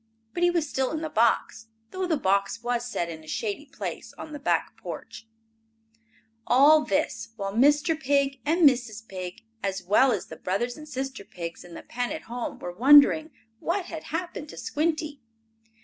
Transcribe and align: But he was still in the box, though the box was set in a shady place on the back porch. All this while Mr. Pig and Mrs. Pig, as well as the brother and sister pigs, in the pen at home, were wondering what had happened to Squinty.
But 0.33 0.41
he 0.41 0.49
was 0.49 0.67
still 0.67 0.89
in 0.91 1.01
the 1.01 1.11
box, 1.11 1.67
though 1.91 2.07
the 2.07 2.17
box 2.17 2.63
was 2.63 2.87
set 2.89 3.07
in 3.07 3.23
a 3.23 3.27
shady 3.27 3.67
place 3.67 4.13
on 4.17 4.31
the 4.33 4.39
back 4.39 4.75
porch. 4.75 5.27
All 6.47 6.83
this 6.83 7.33
while 7.35 7.53
Mr. 7.53 7.95
Pig 7.95 8.41
and 8.43 8.67
Mrs. 8.67 9.07
Pig, 9.07 9.43
as 9.61 9.83
well 9.83 10.11
as 10.11 10.25
the 10.25 10.37
brother 10.37 10.69
and 10.75 10.89
sister 10.89 11.23
pigs, 11.23 11.63
in 11.63 11.75
the 11.75 11.83
pen 11.83 12.11
at 12.11 12.23
home, 12.23 12.57
were 12.57 12.73
wondering 12.73 13.29
what 13.59 13.85
had 13.85 14.05
happened 14.05 14.49
to 14.49 14.57
Squinty. 14.57 15.21